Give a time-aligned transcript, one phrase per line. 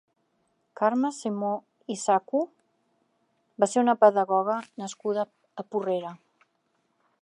[0.79, 1.51] Carme Simó
[1.95, 2.41] i Saco
[3.65, 5.31] va ser una pedagoga nascuda
[5.65, 6.21] a Porrera.